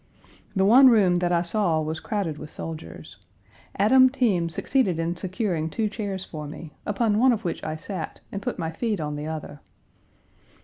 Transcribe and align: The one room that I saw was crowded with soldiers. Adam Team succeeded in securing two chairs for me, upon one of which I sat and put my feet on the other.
The 0.55 0.65
one 0.65 0.89
room 0.89 1.17
that 1.17 1.31
I 1.31 1.43
saw 1.43 1.79
was 1.79 1.99
crowded 1.99 2.39
with 2.39 2.49
soldiers. 2.49 3.17
Adam 3.77 4.09
Team 4.09 4.49
succeeded 4.49 4.97
in 4.97 5.15
securing 5.15 5.69
two 5.69 5.87
chairs 5.87 6.25
for 6.25 6.47
me, 6.47 6.73
upon 6.87 7.19
one 7.19 7.31
of 7.31 7.45
which 7.45 7.63
I 7.63 7.75
sat 7.75 8.19
and 8.31 8.41
put 8.41 8.57
my 8.57 8.71
feet 8.71 8.99
on 8.99 9.15
the 9.15 9.27
other. 9.27 9.61